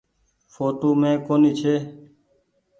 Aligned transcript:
ڦوٽو 0.53 0.89
مين 1.01 1.15
ڪونيٚ 1.25 1.57
ڇي۔ 1.59 1.75